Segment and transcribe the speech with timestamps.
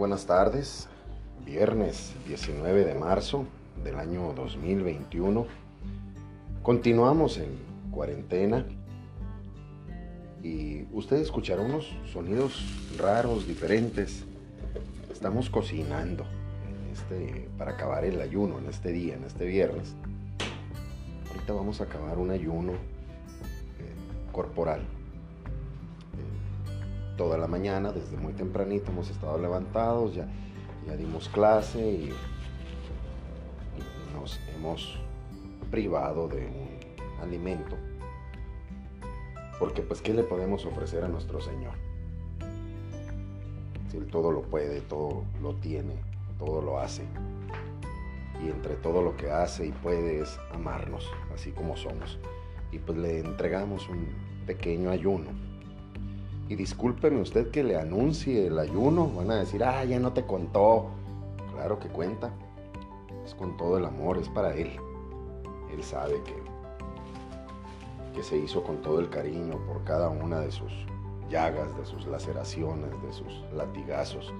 [0.00, 0.88] buenas tardes.
[1.44, 3.44] Viernes 19 de marzo
[3.84, 5.46] del año 2021.
[6.62, 7.58] Continuamos en
[7.90, 8.64] cuarentena
[10.42, 12.64] y ustedes escucharon unos sonidos
[12.96, 14.24] raros, diferentes.
[15.12, 16.24] Estamos cocinando
[16.90, 19.94] este, para acabar el ayuno en este día, en este viernes.
[21.28, 23.92] Ahorita vamos a acabar un ayuno eh,
[24.32, 24.80] corporal
[27.20, 30.26] toda la mañana, desde muy tempranito hemos estado levantados, ya,
[30.86, 32.12] ya dimos clase y,
[34.14, 34.98] nos hemos
[35.70, 37.76] privado de un alimento.
[39.58, 41.74] Porque pues, ¿qué le podemos ofrecer a nuestro Señor?
[43.90, 45.96] Si Él todo lo puede, todo lo tiene,
[46.38, 47.02] todo lo hace.
[48.42, 52.18] Y entre todo lo que hace y puede es amarnos, así como somos.
[52.72, 54.08] Y pues le entregamos un
[54.46, 55.49] pequeño ayuno
[56.50, 59.08] y discúlpeme usted que le anuncie el ayuno.
[59.08, 60.88] Van a decir, ah, ya no te contó.
[61.54, 62.32] Claro que cuenta.
[63.24, 64.72] Es con todo el amor, es para Él.
[65.72, 66.34] Él sabe que,
[68.12, 70.72] que se hizo con todo el cariño por cada una de sus
[71.30, 74.34] llagas, de sus laceraciones, de sus latigazos.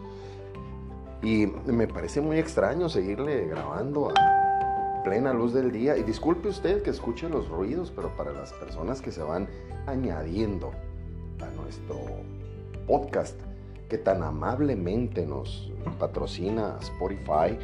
[1.22, 5.96] Y me parece muy extraño seguirle grabando a plena luz del día.
[5.96, 9.48] Y disculpe usted que escuche los ruidos, pero para las personas que se van
[9.86, 10.72] añadiendo
[11.70, 12.00] nuestro
[12.88, 13.38] podcast
[13.88, 17.56] que tan amablemente nos patrocina Spotify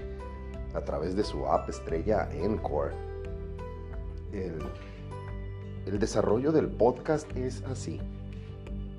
[0.74, 2.92] a través de su app estrella Encore.
[4.32, 4.58] El,
[5.86, 8.00] el desarrollo del podcast es así,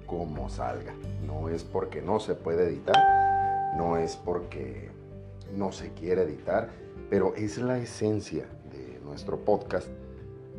[0.05, 0.93] como salga.
[1.25, 2.97] No es porque no se puede editar,
[3.77, 4.89] no es porque
[5.55, 6.69] no se quiere editar,
[7.09, 9.87] pero es la esencia de nuestro podcast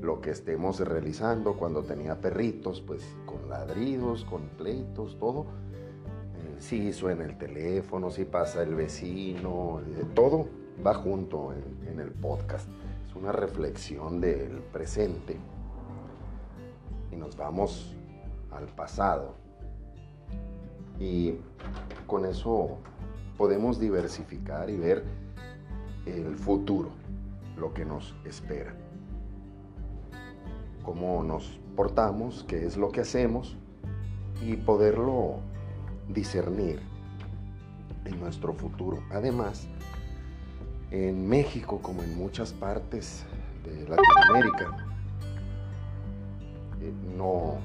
[0.00, 1.54] lo que estemos realizando.
[1.54, 5.46] Cuando tenía perritos, pues con ladridos, con pleitos, todo.
[6.58, 10.48] Si suena el teléfono, si pasa el vecino, eh, todo
[10.84, 11.53] va junto
[11.86, 12.69] en el podcast.
[13.09, 15.36] Es una reflexión del presente.
[17.12, 17.94] Y nos vamos
[18.50, 19.34] al pasado.
[20.98, 21.36] Y
[22.06, 22.78] con eso
[23.36, 25.04] podemos diversificar y ver
[26.06, 26.88] el futuro,
[27.56, 28.75] lo que nos espera
[30.88, 33.59] cómo nos portamos, qué es lo que hacemos
[34.41, 35.41] y poderlo
[36.09, 36.81] discernir
[38.06, 39.03] en nuestro futuro.
[39.10, 39.69] Además,
[40.91, 43.27] en México, como en muchas partes
[43.65, 44.88] de Latinoamérica,
[46.81, 47.59] eh, no,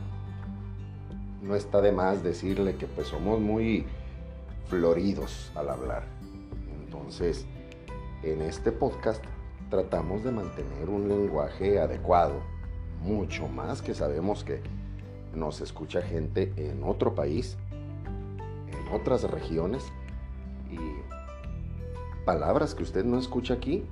[1.42, 3.86] no está de más decirle que pues somos muy
[4.66, 6.04] floridos al hablar.
[6.84, 7.46] Entonces,
[8.22, 9.24] en este podcast
[9.70, 12.52] tratamos de mantener un lenguaje adecuado
[13.04, 14.62] mucho más que sabemos que
[15.36, 17.58] nos escucha gente en otro país,
[18.72, 19.84] en otras regiones
[20.72, 20.78] y
[22.26, 23.84] palabras que usted no escucha aquí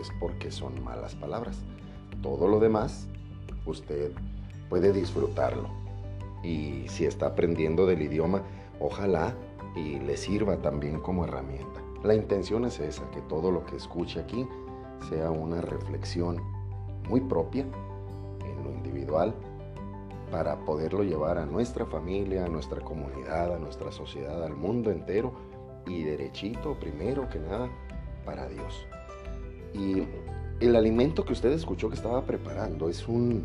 [0.00, 1.58] es porque son malas palabras.
[2.22, 3.08] Todo lo demás
[3.66, 4.12] usted
[4.68, 5.68] puede disfrutarlo.
[6.42, 8.42] Y si está aprendiendo del idioma,
[8.78, 9.34] ojalá
[9.74, 11.80] y le sirva también como herramienta.
[12.02, 14.46] La intención es esa, que todo lo que escuche aquí
[15.08, 16.40] sea una reflexión
[17.08, 17.66] muy propia
[20.30, 25.32] para poderlo llevar a nuestra familia, a nuestra comunidad, a nuestra sociedad, al mundo entero
[25.86, 27.68] y derechito, primero que nada,
[28.24, 28.86] para Dios.
[29.74, 30.04] Y
[30.64, 33.44] el alimento que usted escuchó que estaba preparando es un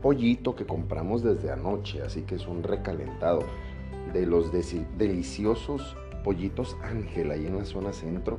[0.00, 3.40] pollito que compramos desde anoche, así que es un recalentado
[4.12, 8.38] de los deliciosos pollitos Ángel ahí en la zona centro.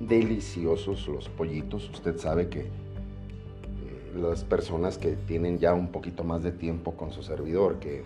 [0.00, 2.68] Deliciosos los pollitos, usted sabe que
[4.16, 8.04] las personas que tienen ya un poquito más de tiempo con su servidor, que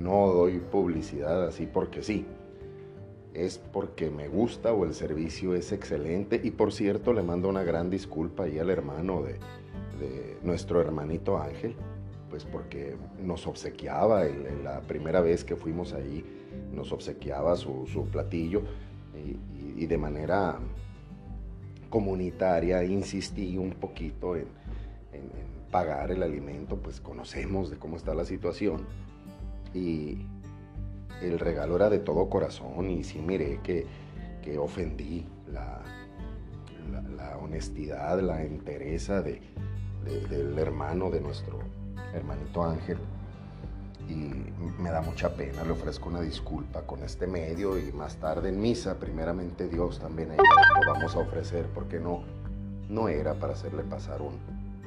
[0.00, 2.26] no doy publicidad así porque sí.
[3.32, 6.40] Es porque me gusta o el servicio es excelente.
[6.42, 9.38] Y por cierto, le mando una gran disculpa ahí al hermano de,
[10.42, 11.74] nuestro hermanito Ángel,
[12.28, 14.24] pues porque nos obsequiaba,
[14.62, 16.22] la primera vez que fuimos ahí,
[16.72, 18.62] nos obsequiaba su, platillo
[19.76, 20.58] y de manera
[21.88, 24.48] comunitaria insistí un poquito en,
[25.14, 28.86] en, pagar el alimento, pues conocemos de cómo está la situación.
[29.72, 30.18] Y
[31.20, 33.86] el regalo era de todo corazón y sí miré que,
[34.42, 35.82] que ofendí la,
[37.16, 39.40] la, honestidad, la entereza de,
[40.30, 41.58] del hermano de nuestro
[42.14, 42.98] hermanito Ángel.
[44.08, 44.30] Y
[44.80, 48.60] me da mucha pena, le ofrezco una disculpa con este medio y más tarde en
[48.60, 52.22] misa, primeramente Dios también lo vamos a ofrecer porque no,
[52.88, 54.38] no era para hacerle pasar un,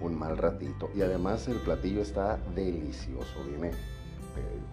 [0.02, 0.90] un mal ratito.
[0.96, 3.74] Y además el platillo está delicioso, viene eh,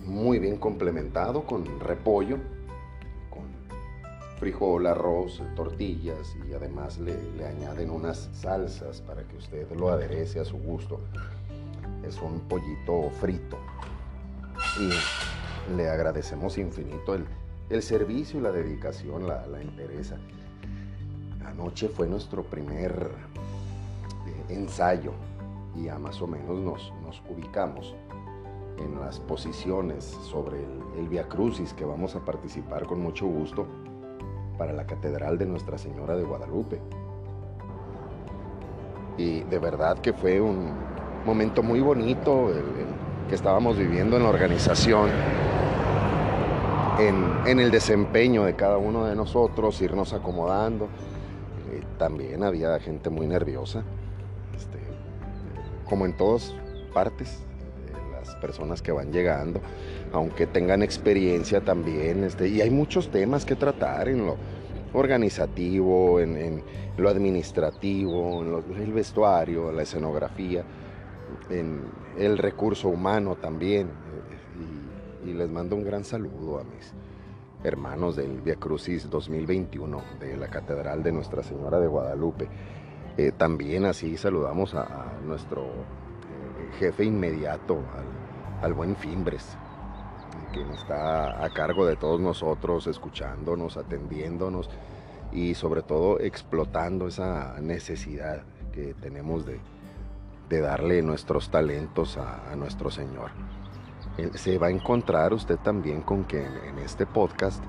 [0.00, 2.38] muy bien complementado con repollo,
[3.30, 3.42] con
[4.38, 10.40] frijol, arroz, tortillas y además le, le, añaden unas salsas para que usted lo aderece
[10.40, 11.00] a su gusto.
[12.06, 13.58] Es un pollito frito.
[14.78, 17.24] Y le agradecemos infinito el,
[17.70, 19.60] el servicio y la dedicación, la, la.
[21.46, 23.10] Anoche fue nuestro primer
[24.48, 25.12] ensayo
[25.74, 27.94] y ya más o menos nos, nos ubicamos
[28.78, 33.66] en las posiciones sobre el, el Via Crucis que vamos a participar con mucho gusto
[34.58, 36.80] para la Catedral de Nuestra Señora de Guadalupe.
[39.16, 40.72] Y de verdad que fue un
[41.24, 42.50] momento muy bonito
[43.28, 45.08] que estábamos viviendo en la organización,
[46.98, 50.88] en, en, el desempeño de cada uno de nosotros, irnos acomodando.
[51.70, 53.82] Eh, también había gente muy nerviosa,
[55.94, 56.52] como en todas
[56.92, 57.38] partes,
[58.40, 59.60] personas que van llegando,
[60.12, 62.24] aunque tengan experiencia también.
[62.24, 64.36] Este, y hay muchos temas que tratar en lo
[64.92, 66.64] organizativo, en,
[66.96, 70.64] lo administrativo, en lo, el vestuario, la escenografía,
[71.48, 71.82] en
[72.18, 73.88] el recurso humano también.
[75.24, 76.92] Y, y les mando un gran saludo a mis
[77.62, 82.48] hermanos del Via Crucis 2021 de la Catedral de Nuestra Señora de Guadalupe.
[83.16, 87.78] Eh, también así saludamos a, nuestro eh, jefe inmediato,
[88.60, 89.56] al buen Fimbres,
[90.52, 94.68] quien está a cargo de todos nosotros, escuchándonos, atendiéndonos
[95.32, 99.60] y sobre todo explotando esa necesidad que tenemos de,
[100.48, 103.30] de darle nuestros talentos a, a, nuestro Señor.
[104.34, 107.62] Se va a encontrar usted también con que en este podcast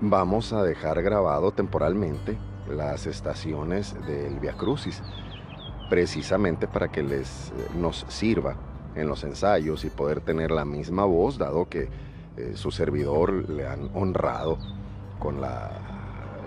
[0.00, 2.38] vamos a dejar grabado temporalmente
[2.68, 5.02] las estaciones del Via Crucis,
[5.90, 8.56] precisamente para que les nos sirva
[8.94, 11.88] en los ensayos y poder tener la misma voz, dado que
[12.36, 14.58] eh, su servidor le han honrado
[15.18, 15.70] con la,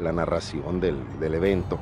[0.02, 1.78] la narración del, del, evento.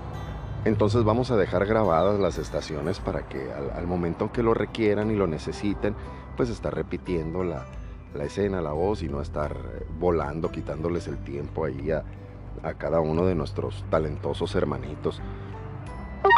[0.65, 5.15] Entonces vamos a dejar grabadas las estaciones para que al, momento que lo requieran y
[5.15, 5.95] lo necesiten,
[6.37, 7.65] pues estar repitiendo la,
[8.13, 9.55] la escena, la voz y no estar
[9.99, 12.03] volando, quitándoles el tiempo ahí a,
[12.61, 15.21] a cada uno de nuestros talentosos hermanitos.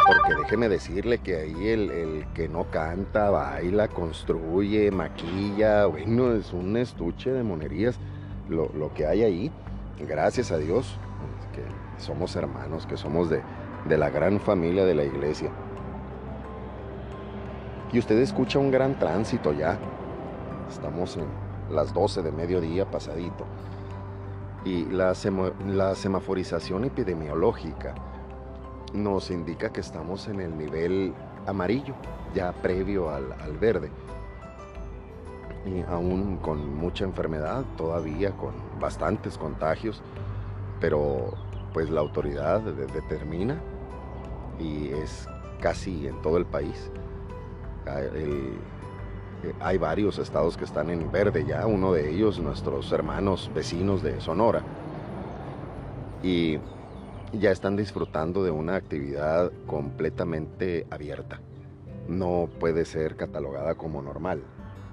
[0.06, 6.76] Porque déjeme decirle que ahí el, que no canta, baila, construye, maquilla, bueno, es un
[6.76, 7.98] estuche de monerías
[8.48, 9.52] lo, lo que hay ahí.
[10.00, 10.98] Gracias a Dios
[11.52, 11.62] que
[12.02, 13.42] somos hermanos, que somos de,
[13.88, 15.50] de la gran familia de la iglesia.
[17.92, 19.78] Y usted escucha un gran tránsito ya.
[20.68, 21.26] Estamos en
[21.70, 23.46] las 12 de mediodía pasadito.
[24.66, 25.14] Y la,
[25.64, 27.94] la semaforización epidemiológica
[28.92, 31.14] nos indica que estamos en el nivel
[31.46, 31.94] amarillo,
[32.34, 33.90] ya previo al, al verde.
[35.64, 40.02] Y aún con mucha enfermedad, todavía con bastantes contagios,
[40.80, 41.32] pero
[41.72, 43.60] pues la autoridad determina
[44.58, 45.28] y es
[45.60, 46.90] casi en todo el país.
[47.86, 48.58] El,
[49.60, 54.20] hay varios estados que están en verde ya, uno de ellos nuestros hermanos vecinos de
[54.20, 54.62] Sonora.
[56.22, 56.58] Y
[57.32, 61.40] ya están disfrutando de una actividad completamente abierta.
[62.08, 64.42] No puede ser catalogada como normal,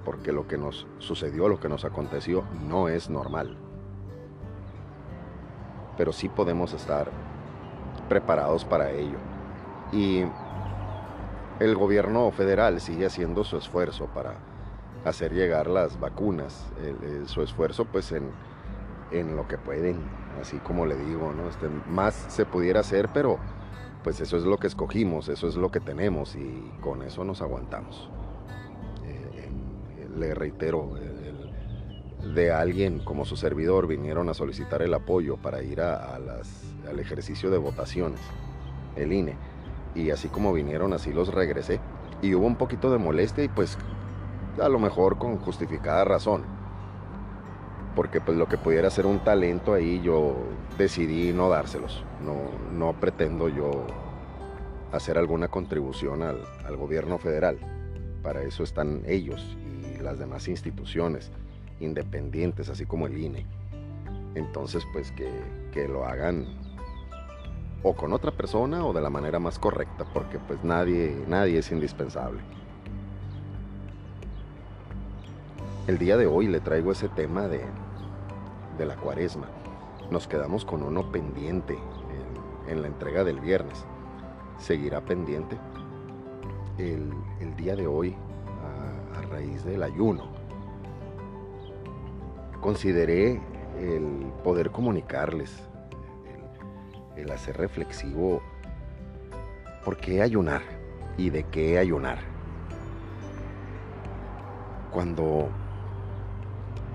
[0.04, 3.56] porque lo que nos sucedió, lo que nos aconteció, no es normal.
[5.98, 7.10] Pero sí podemos estar
[8.10, 9.18] preparados para ello.
[9.92, 10.24] Y
[11.64, 14.36] el gobierno federal sigue haciendo su esfuerzo para
[15.06, 16.66] hacer llegar las vacunas,
[17.26, 18.32] su esfuerzo pues en,
[19.12, 19.98] en lo que pueden,
[20.42, 21.48] así como le digo, ¿no?
[21.48, 23.38] Este, más se pudiera hacer, pero
[24.04, 27.42] pues eso es lo que escogimos, eso es lo que tenemos y con eso nos
[27.42, 28.10] aguantamos.
[29.06, 29.50] Eh,
[30.18, 35.82] le reitero, el, de alguien como su servidor vinieron a solicitar el apoyo para ir
[35.82, 38.20] a, a las, al ejercicio de votaciones,
[38.96, 39.38] el INE,
[39.96, 41.80] y así como vinieron, así los regresé.
[42.22, 43.78] Y hubo un poquito de molestia y pues
[44.62, 46.44] a lo mejor con justificada razón
[47.96, 50.36] porque pues lo que pudiera ser un talento ahí yo
[50.78, 52.04] decidí no dárselos.
[52.24, 52.36] No,
[52.72, 53.86] no pretendo yo
[54.92, 57.58] hacer alguna contribución al, al, gobierno federal.
[58.22, 59.58] Para eso están ellos
[59.98, 61.32] y las demás instituciones
[61.80, 63.46] independientes, así como el INE.
[64.36, 65.30] Entonces pues que,
[65.72, 66.48] que lo hagan
[67.84, 71.72] o con otra persona o de la manera más correcta, porque pues nadie, nadie es
[71.72, 72.40] indispensable.
[75.86, 77.62] El día de hoy le traigo ese tema de,
[78.78, 79.48] de la cuaresma.
[80.10, 81.78] Nos quedamos con uno pendiente
[82.70, 83.86] en, la entrega del viernes.
[84.60, 85.58] Seguirá pendiente
[86.78, 87.12] el,
[87.42, 88.16] el día de hoy
[89.14, 90.28] a, raíz del ayuno.
[92.62, 93.42] Consideré
[93.78, 95.52] el poder comunicarles
[97.16, 98.42] el hacer reflexivo
[99.84, 100.62] por qué ayunar
[101.18, 102.20] y de qué ayunar.
[104.92, 105.50] Cuando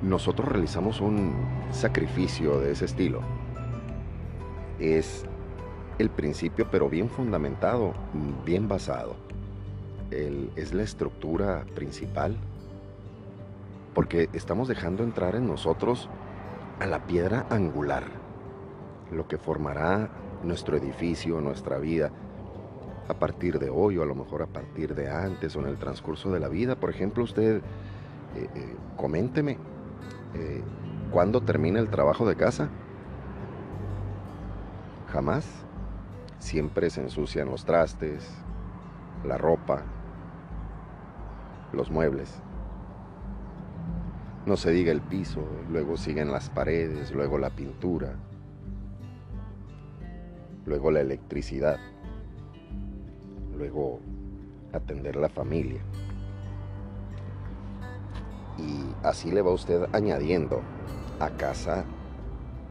[0.02, 1.34] nosotros realizamos un
[1.72, 3.20] sacrificio de ese estilo,
[4.78, 5.24] es
[5.98, 7.92] el principio, pero bien fundamentado,
[8.44, 9.16] bien basado.
[10.10, 12.36] es la estructura principal,
[13.94, 16.08] porque estamos dejando entrar en nosotros
[16.80, 18.04] a la piedra angular,
[19.12, 20.08] lo que formará
[20.42, 22.10] nuestro edificio, nuestra vida,
[23.08, 25.78] a partir de hoy o a lo mejor a partir de antes o en el
[25.78, 26.76] transcurso de la vida.
[26.76, 27.62] Por ejemplo, usted
[28.36, 29.56] eh, eh, coménteme
[30.34, 30.62] eh,
[31.10, 32.68] cuándo termina el trabajo de casa.
[35.10, 35.46] Jamás.
[36.38, 38.30] Siempre se ensucian los trastes,
[39.24, 39.82] la ropa,
[41.72, 42.32] los muebles.
[44.46, 48.14] No se diga el piso, luego siguen las paredes, luego la pintura,
[50.68, 51.78] luego la electricidad,
[53.56, 54.00] luego
[54.72, 55.80] atender la familia.
[58.58, 60.60] Y así le va usted añadiendo
[61.20, 61.84] a casa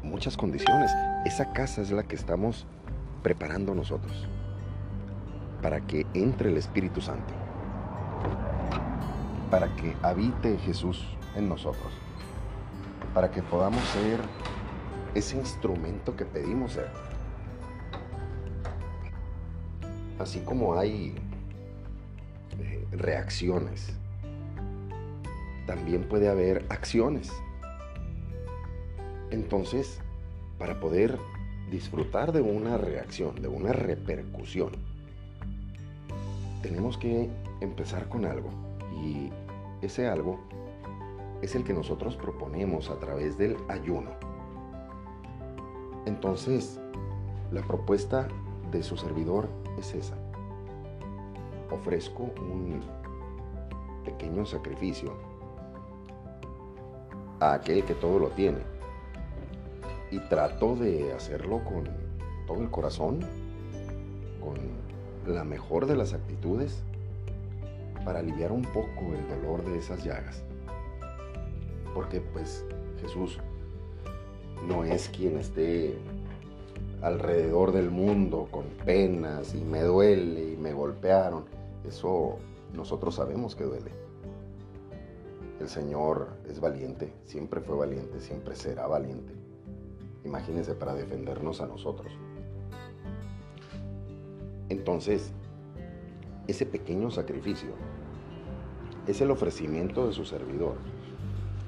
[0.03, 0.91] muchas condiciones.
[1.25, 2.67] Esa casa es la que estamos
[3.23, 4.27] preparando nosotros
[5.61, 7.33] para que entre el Espíritu Santo,
[9.49, 11.03] para que habite Jesús
[11.35, 11.91] en nosotros,
[13.13, 14.19] para que podamos ser
[15.15, 16.91] ese instrumento que pedimos ser.
[20.19, 21.13] Así como hay
[22.59, 23.93] eh, reacciones,
[25.65, 27.31] también puede haber acciones.
[29.29, 30.00] Entonces,
[30.57, 31.19] para poder
[31.69, 34.71] disfrutar de una reacción, de una repercusión,
[36.62, 37.29] tenemos que
[37.62, 38.50] empezar con algo.
[39.03, 39.29] Y
[39.86, 40.39] ese algo
[41.41, 44.12] es el que nosotros proponemos a través del ayuno.
[46.05, 46.79] Entonces,
[47.51, 48.27] la propuesta
[48.71, 49.47] de su servidor
[49.77, 50.15] es esa.
[51.72, 52.81] Ofrezco un
[54.05, 55.13] pequeño sacrificio
[57.39, 58.60] a aquel que todo lo tiene.
[60.12, 61.89] Y trato de hacerlo con
[62.48, 63.19] todo el corazón,
[64.39, 64.57] con
[65.34, 66.81] la mejor de las actitudes,
[68.05, 70.43] para aliviar un poco el dolor de esas llagas.
[71.93, 72.63] Porque pues
[73.01, 73.39] Jesús
[74.65, 75.98] no es quien esté
[77.01, 81.45] alrededor del mundo con penas y me duele y me golpearon.
[81.87, 82.37] Eso
[82.73, 83.91] nosotros sabemos que duele.
[85.59, 89.33] El Señor es valiente, siempre fue valiente, siempre será valiente.
[90.23, 92.11] Imagínense para defendernos a nosotros.
[94.69, 95.31] Entonces,
[96.47, 97.71] ese pequeño sacrificio
[99.07, 100.75] es el ofrecimiento de su servidor.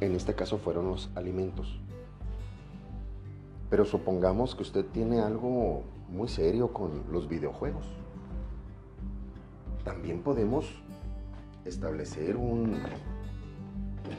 [0.01, 1.79] En este caso fueron los alimentos.
[3.69, 7.85] Pero supongamos que usted tiene algo muy serio con los videojuegos.
[9.83, 10.65] También podemos
[11.65, 12.79] establecer un,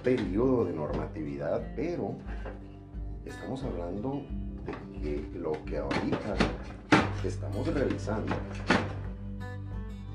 [0.05, 2.15] periodo de normatividad, pero
[3.25, 4.23] estamos hablando
[4.65, 6.37] de que lo que ahorita
[7.25, 8.35] estamos realizando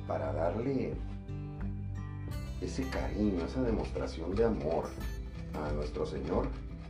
[0.08, 0.94] para darle
[2.62, 4.86] ese cariño, esa demostración de amor
[5.54, 6.48] a nuestro Señor,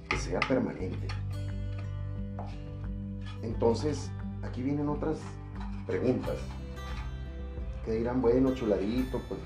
[0.07, 1.07] que sea permanente.
[3.45, 4.11] Entonces,
[4.43, 5.17] aquí vienen otras
[5.85, 6.35] preguntas
[7.85, 9.39] que dirán, bueno, chuladito, pues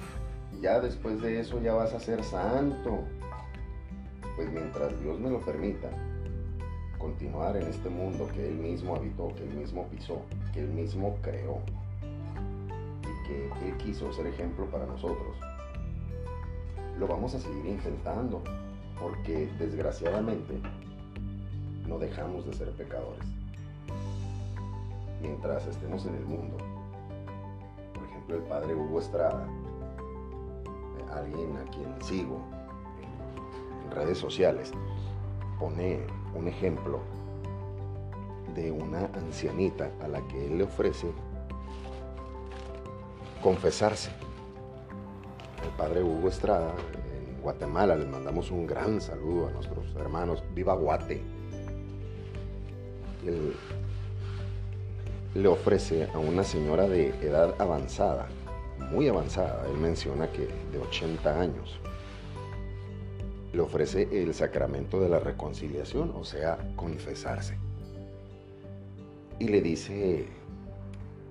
[0.61, 3.03] ya después de eso ya vas a ser santo
[4.39, 5.89] pues mientras Dios me lo permita,
[6.97, 10.21] continuar en este mundo que Él mismo habitó, que Él mismo pisó,
[10.53, 11.59] que Él mismo creó
[13.01, 15.35] y que Él quiso ser ejemplo para nosotros,
[16.97, 18.41] lo vamos a seguir intentando
[18.97, 20.57] porque desgraciadamente
[21.85, 23.38] no dejamos de ser pecadores.
[25.21, 26.57] Mientras estemos en el mundo,
[27.93, 29.47] por ejemplo el padre Hugo Estrada,
[31.13, 32.39] alguien a quien sigo,
[33.93, 34.71] redes sociales
[35.59, 35.99] pone
[36.35, 36.99] un ejemplo
[38.55, 41.11] de una ancianita a la que él le ofrece
[43.41, 44.11] confesarse.
[45.63, 46.73] El padre Hugo Estrada,
[47.13, 50.43] en Guatemala, les mandamos un gran saludo a nuestros hermanos.
[50.53, 51.21] Viva Guate.
[55.35, 58.27] Le ofrece a una señora de edad avanzada,
[58.91, 61.79] muy avanzada, él menciona que de 80 años,
[63.53, 67.57] le ofrece el sacramento de la reconciliación, o sea, confesarse.
[69.39, 70.25] Y le dice,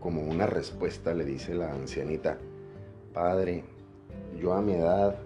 [0.00, 2.38] como una respuesta, le dice la ancianita,
[3.12, 3.64] Padre,
[4.40, 5.18] yo a mi edad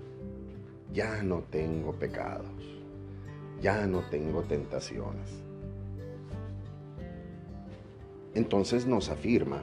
[0.93, 2.47] ya no tengo pecados,
[3.61, 5.43] ya no tengo tentaciones.
[8.35, 9.62] Entonces nos afirma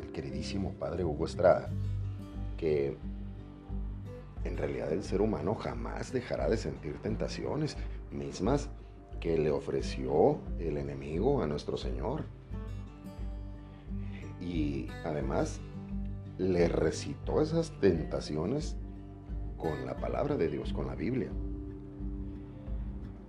[0.00, 1.70] el queridísimo padre Hugo Estrada
[2.56, 2.96] que
[4.44, 7.76] en realidad el ser humano jamás dejará de sentir tentaciones,
[8.10, 8.68] mismas
[9.20, 12.24] que le ofreció el enemigo a nuestro Señor.
[14.40, 15.60] Y además
[16.38, 18.76] le recitó esas tentaciones
[19.56, 21.30] con la palabra de Dios, con la Biblia.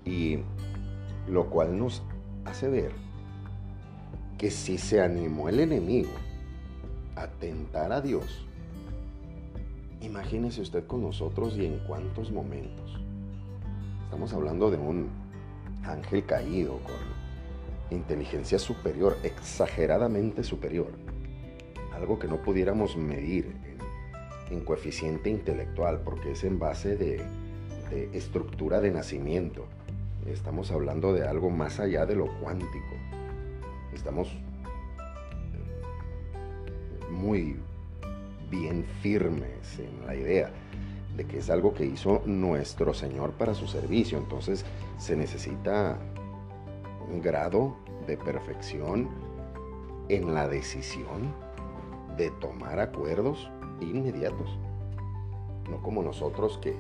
[0.05, 0.39] Y
[1.27, 2.03] lo cual nos
[2.45, 3.08] hace ver
[4.39, 6.13] que si se animó el enemigo
[7.17, 8.47] a tentar a Dios,
[9.99, 12.97] imagínese usted con nosotros y en cuántos momentos.
[14.05, 15.09] Estamos hablando de un
[15.83, 20.87] ángel caído con inteligencia superior, exageradamente superior,
[21.93, 23.53] algo que no pudiéramos medir
[24.49, 27.17] en, coeficiente intelectual, porque es en base de,
[27.89, 29.65] de estructura de nacimiento.
[30.25, 32.98] Estamos hablando de algo más allá de lo cuántico.
[33.99, 34.39] Estamos eh,
[37.11, 37.59] muy
[38.49, 40.49] bien firmes en la idea
[41.17, 44.17] de que es algo que hizo nuestro Señor para su servicio.
[44.17, 44.63] Entonces
[44.97, 45.99] se necesita
[47.11, 47.75] un grado
[48.07, 49.09] de perfección
[50.07, 51.35] en la decisión
[52.15, 53.51] de tomar acuerdos
[53.81, 54.57] inmediatos.
[55.69, 56.73] No como nosotros que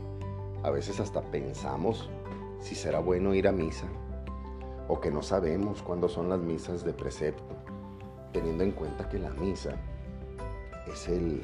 [0.63, 2.09] a veces hasta pensamos
[2.61, 3.87] si será bueno ir a misa
[4.89, 7.55] o que no sabemos cuándo son las misas de precepto,
[8.33, 9.75] teniendo en cuenta que la misa
[10.91, 11.43] es el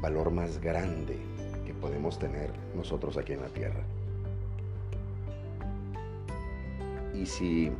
[0.00, 1.18] valor más grande
[1.66, 3.82] que podemos tener nosotros aquí en la tierra.
[7.14, 7.72] Y si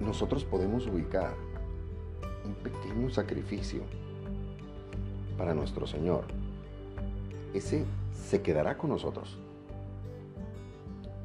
[0.00, 1.34] nosotros podemos ubicar
[2.44, 3.82] un pequeño sacrificio
[5.38, 6.24] para nuestro Señor,
[7.54, 9.38] ese se quedará con nosotros.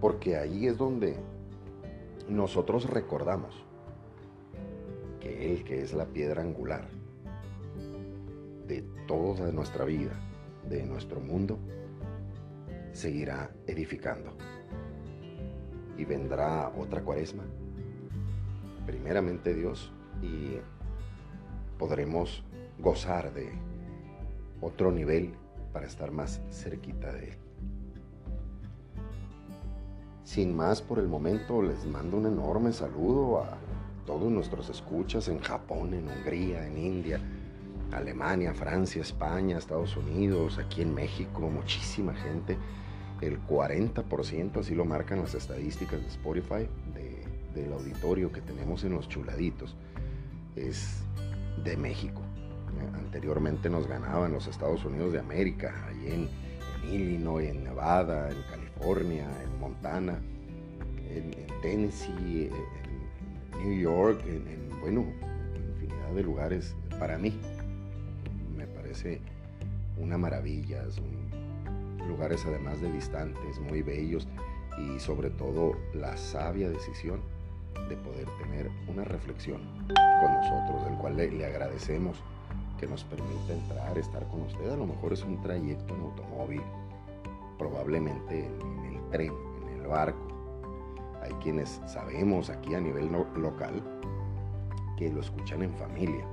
[0.06, 1.16] Porque ahí es donde
[2.30, 3.66] nosotros recordamos
[5.20, 6.88] que Él que es la piedra angular
[8.68, 10.12] de toda nuestra vida,
[10.70, 11.58] de nuestro mundo,
[12.94, 14.38] seguirá edificando.
[15.98, 17.46] Y vendrá otra cuaresma,
[18.86, 19.92] primeramente Dios,
[20.22, 20.60] y
[21.80, 22.44] podremos
[22.78, 23.50] gozar de
[24.62, 25.34] otro nivel
[25.74, 27.45] para estar más cerquita de Él.
[30.26, 33.58] Sin más por el momento, les mando un enorme saludo a
[34.08, 37.22] todos nuestros escuchas en Japón, en Hungría, en India,
[37.92, 42.58] Alemania, Francia, España, Estados Unidos, aquí en México, muchísima gente.
[43.22, 46.68] El 40%, así lo marcan las estadísticas de Spotify,
[47.54, 49.76] del auditorio que tenemos en los chuladitos,
[50.56, 51.04] es
[51.64, 52.22] de México.
[52.96, 56.46] Anteriormente nos ganaba en los Estados Unidos de América, allí en,
[56.92, 60.20] Illinois, en Nevada, en California, en Montana,
[61.10, 65.06] en, Tennessee, en, New York, en, bueno,
[65.74, 67.34] infinidad de lugares para mí
[69.98, 70.84] una maravilla,
[72.08, 74.28] lugares además de distantes, muy bellos
[74.78, 77.22] y sobre todo la sabia decisión
[77.90, 82.18] de poder tener una reflexión con nosotros, del cual le, agradecemos
[82.80, 84.70] que nos permita entrar, estar con usted.
[84.70, 86.62] A lo mejor es un trayecto en automóvil,
[87.58, 90.20] probablemente en, el tren, en el barco.
[91.22, 93.82] Hay quienes sabemos aquí a nivel local
[94.98, 96.26] que lo escuchan en familia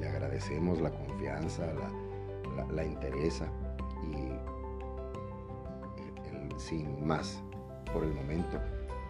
[0.00, 3.46] le agradecemos la confianza, la, la, interesa
[4.02, 4.32] y
[6.58, 7.42] sin más
[7.92, 8.60] por el momento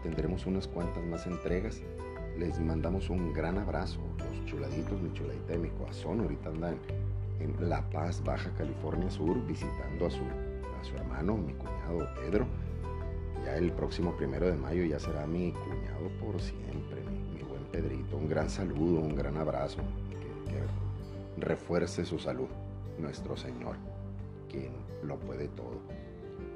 [0.02, 1.82] tendremos unas cuantas más entregas.
[2.38, 6.20] Les mandamos un gran abrazo, los chuladitos, mi chuladita de mi corazón.
[6.20, 6.76] Ahorita andan
[7.40, 10.22] en La Paz, Baja California Sur, visitando a su,
[10.84, 12.46] su hermano, mi cuñado Pedro.
[13.44, 18.16] Ya el próximo primero de mayo ya será mi cuñado por siempre, mi, buen Pedrito.
[18.16, 19.82] Un gran saludo, un gran abrazo
[21.36, 22.48] refuerce su salud,
[22.98, 23.76] nuestro Señor,
[24.50, 25.80] quien lo puede todo.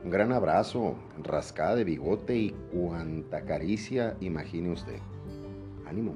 [0.05, 5.01] Un gran abrazo, rascada de bigote y cuanta caricia imagine usted.
[5.87, 6.15] Ánimo.